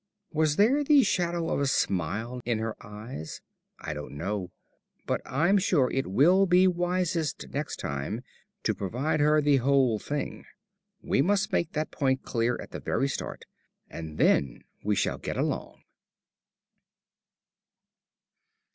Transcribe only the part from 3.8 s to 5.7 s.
don't know. But I'm